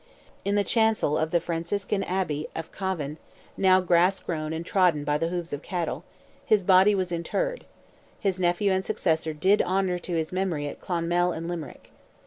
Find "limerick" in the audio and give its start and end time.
11.47-11.91